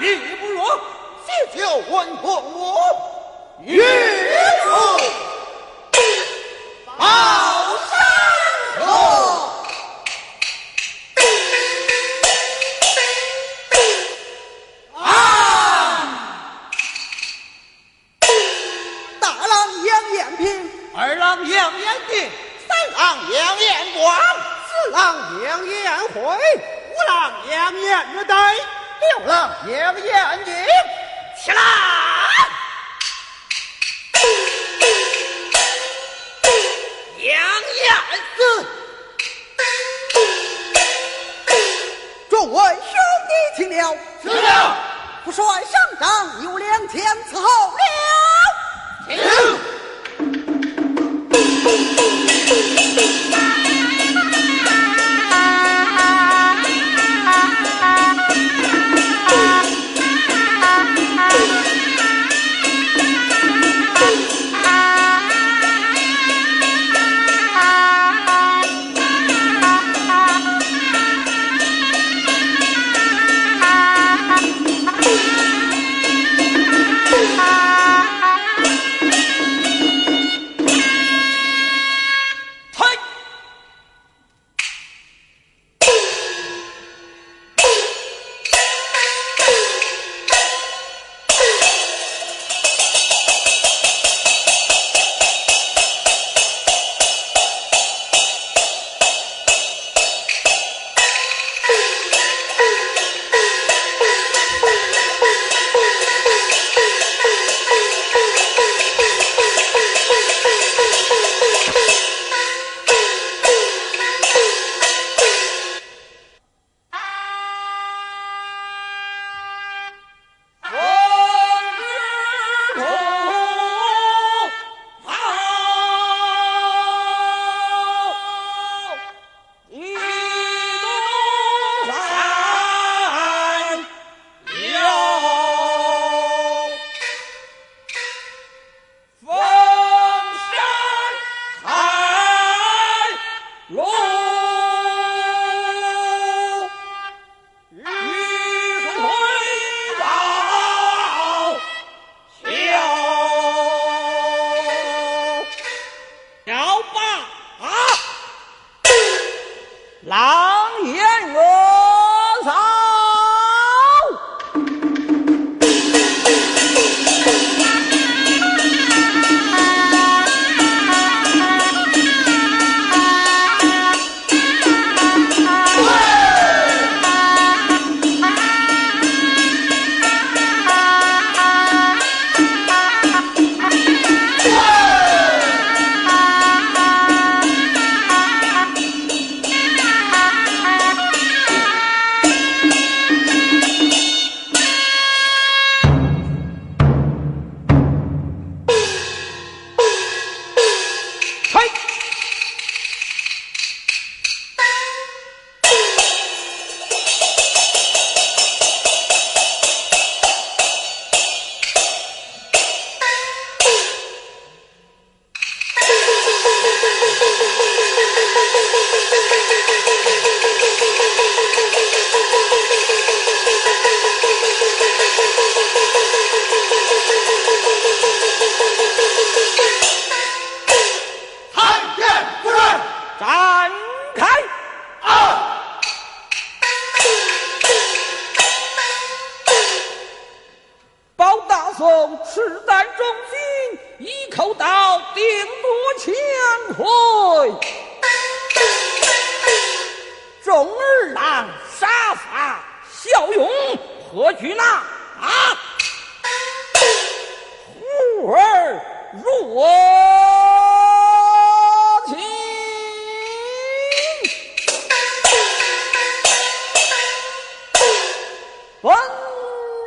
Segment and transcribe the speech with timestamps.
[0.00, 0.80] 你不若
[1.26, 2.78] 先叫唤唤我
[3.64, 3.82] 岳
[4.62, 5.27] 父。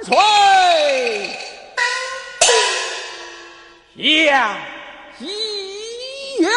[0.04, 0.18] 翠
[3.96, 4.58] 杨
[5.20, 6.50] 一月，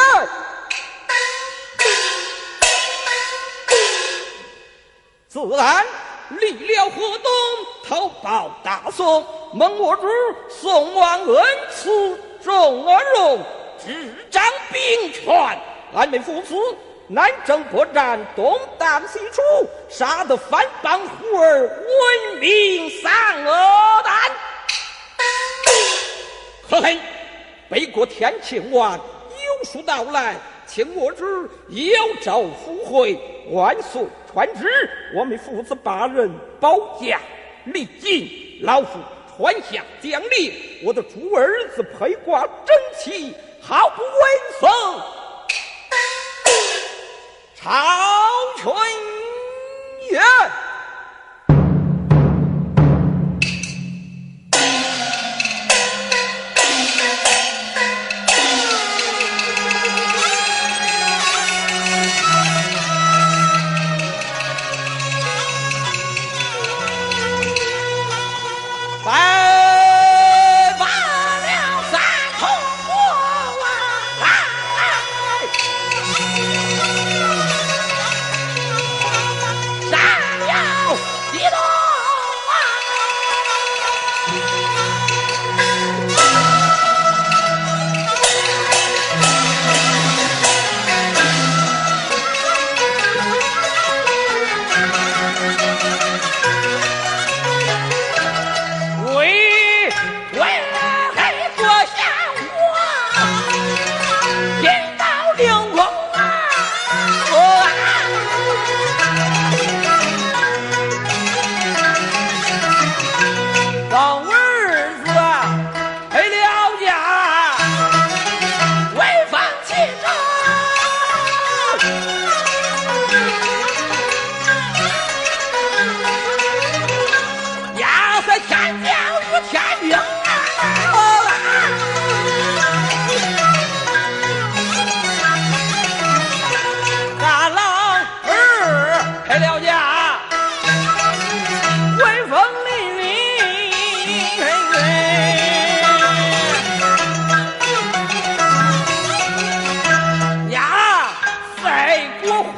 [5.29, 5.85] 自然
[6.31, 7.31] 立了河东，
[7.87, 10.08] 投报大宋，蒙我主
[10.49, 13.38] 宋王恩赐重而荣，
[13.79, 14.43] 执掌
[14.73, 15.61] 兵权，
[15.94, 16.55] 俺们父子
[17.06, 19.42] 南征北战，东荡西出，
[19.90, 23.12] 杀得番邦胡儿闻名丧
[24.02, 24.30] 胆。
[26.70, 26.98] 呵嘿，
[27.68, 30.34] 北国天庆王有书到来，
[30.66, 31.26] 请我主
[31.68, 33.20] 有诏赴会，
[33.50, 34.02] 万岁
[34.32, 34.66] 传旨。
[35.14, 37.20] 我们父子八人保驾
[37.66, 38.98] 立锦，老夫
[39.36, 44.08] 传下将令，我的诸儿子配挂整齐，毫不威
[44.58, 44.70] 风
[47.64, 47.70] 曹
[48.58, 48.70] 群
[50.11, 50.22] 元。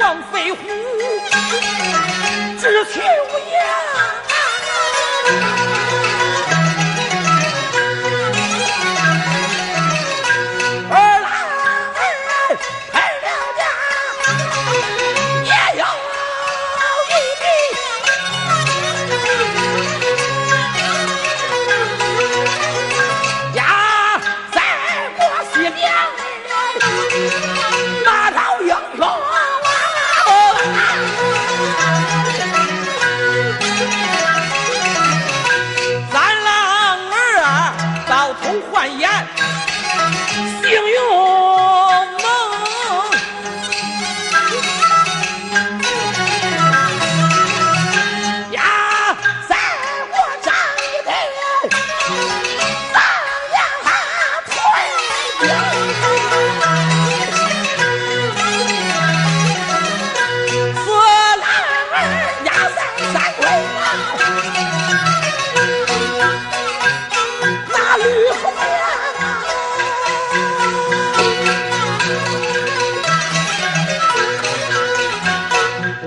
[0.07, 0.59] 上飞虎，
[2.61, 3.36] 只求。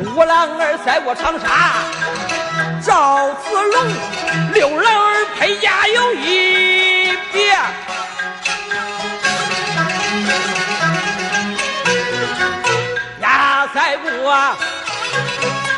[0.05, 1.47] 五郎儿赛过长沙，
[2.81, 3.87] 赵子龙
[4.53, 7.47] 六郎儿配家有一别，
[13.19, 14.09] 呀赛过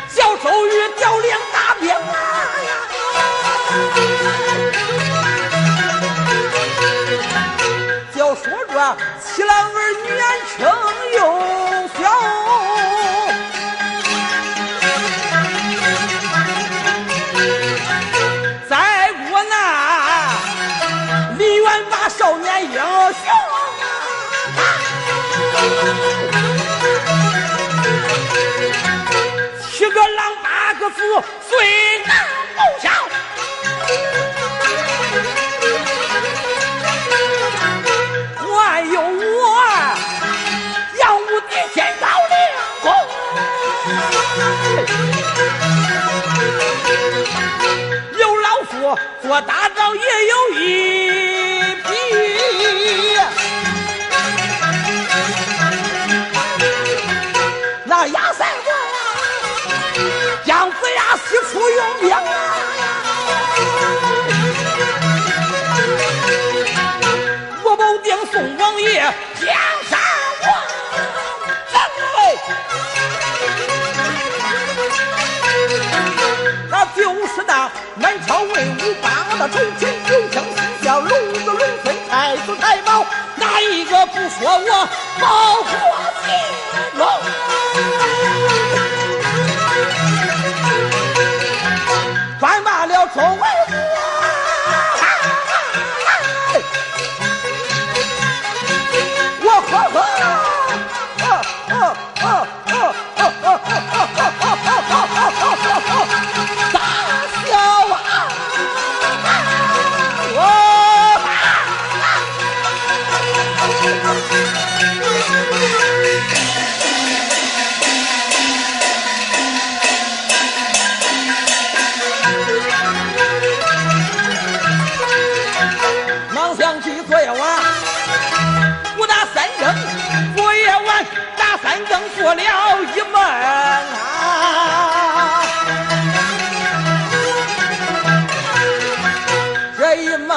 [0.07, 1.97] 小周瑜调两大兵啊！
[8.15, 10.15] 就说着七郎儿年
[10.55, 10.67] 轻
[11.15, 11.50] 又
[23.11, 23.23] 雄，
[29.69, 30.95] 七个狼八个虎
[31.49, 31.51] 虽
[32.05, 32.09] 难
[32.55, 32.89] 不小，
[38.55, 39.05] 还有我
[40.99, 42.35] 杨武的天高领
[42.81, 42.85] 功，
[48.17, 48.71] 有老夫
[49.21, 51.20] 做大招也有一。
[58.13, 58.73] 杨三阵，
[60.45, 62.19] 姜子牙西出用兵啊。
[67.63, 69.01] 我保定宋王爷
[69.39, 69.47] 江
[69.89, 69.99] 山
[70.43, 70.45] 王，
[71.71, 71.75] 正
[72.15, 72.17] 位，
[76.69, 81.30] 那就是那南朝魏武帮的重庆九卿西小龙。
[84.13, 84.89] 不说我
[85.21, 85.25] 报
[85.63, 85.71] 国
[86.21, 86.27] 兴
[86.99, 87.01] 隆？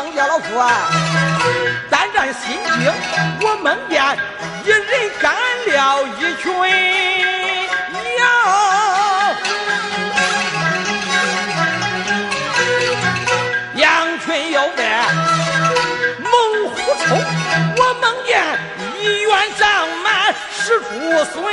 [0.05, 0.91] 这一梦叫老夫啊，
[1.89, 2.93] 胆战心惊，
[3.41, 4.03] 我梦见
[4.63, 5.35] 一人干
[5.67, 6.53] 了一群
[8.19, 8.23] 羊，
[13.77, 14.83] 羊群有的
[16.21, 16.33] 猛
[16.69, 16.75] 虎
[17.07, 17.19] 冲，
[17.79, 18.43] 我梦见
[19.01, 20.85] 一院长满十出
[21.33, 21.45] 孙。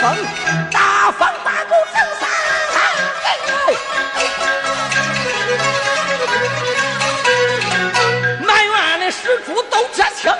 [0.00, 0.16] 风，
[0.70, 2.22] 大风大狗整三
[8.46, 10.36] 满院的石猪都这情啊！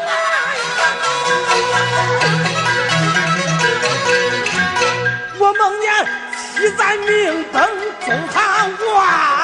[5.40, 5.86] 我梦见
[6.36, 7.56] 七盏明灯
[8.06, 8.36] 中堂
[8.76, 9.37] 挂，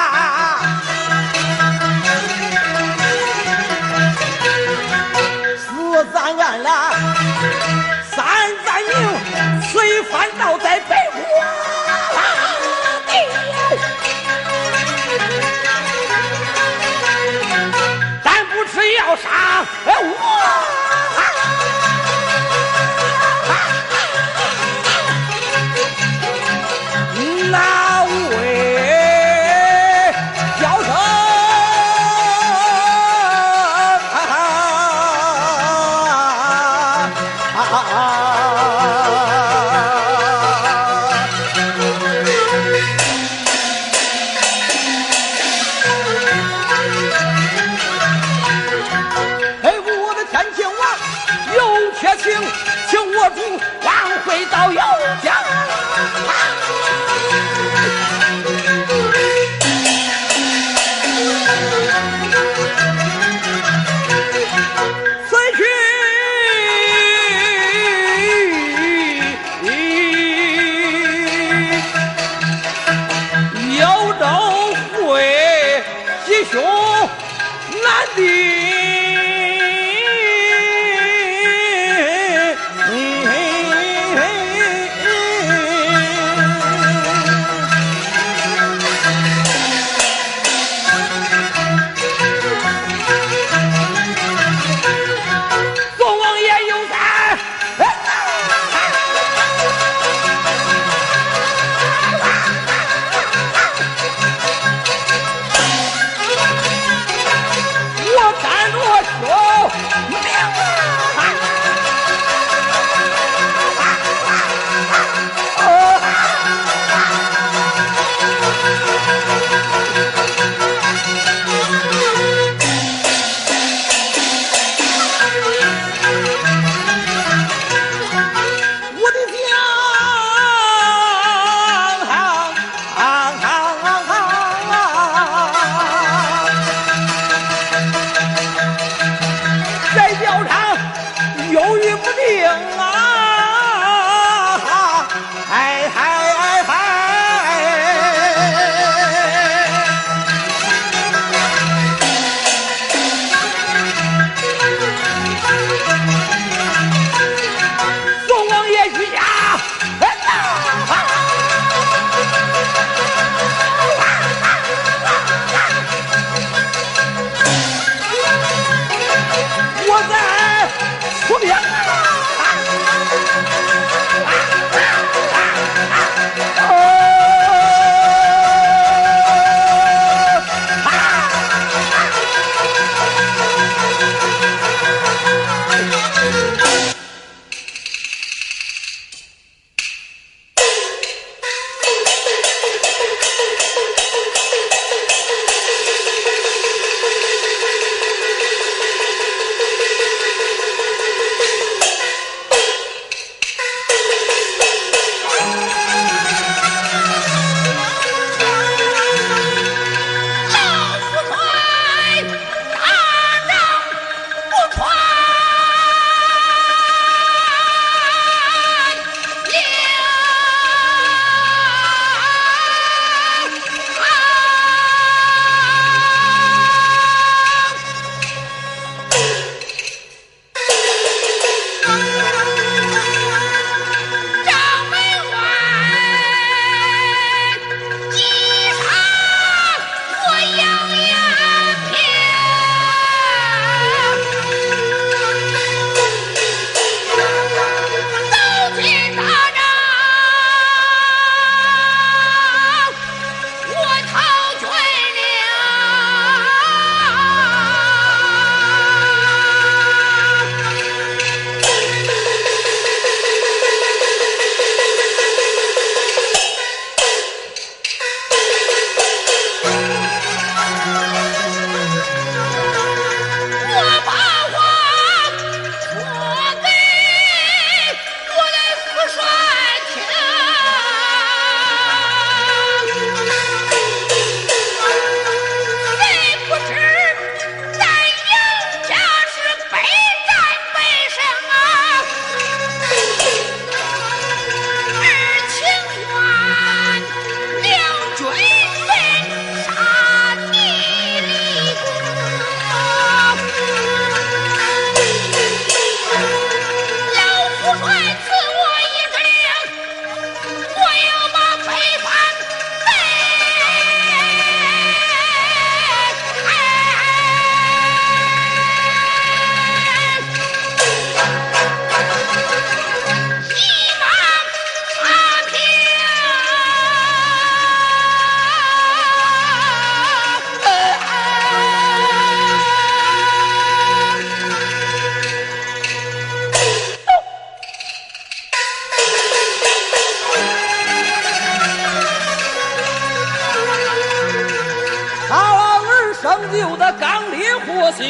[346.75, 348.05] 的刚烈火性，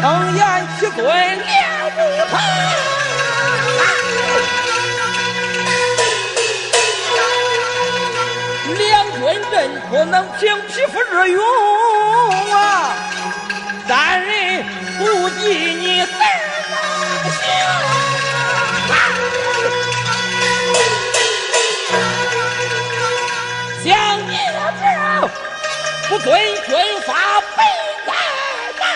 [0.00, 0.40] 强颜
[0.78, 1.98] 七尊了不
[2.30, 2.32] 成。
[8.78, 9.20] 两军
[9.50, 9.54] 阵
[9.90, 11.40] 不能平匹夫之勇
[12.52, 12.56] 啊，
[13.86, 13.90] 三
[14.22, 14.64] 人
[14.98, 15.42] 不及
[15.74, 16.04] 你
[26.24, 26.32] 遵
[26.66, 27.62] 军法，背
[28.06, 28.12] 在
[28.78, 28.86] 大